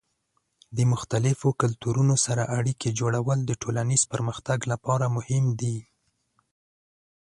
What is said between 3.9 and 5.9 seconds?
پرمختګ لپاره مهم دي.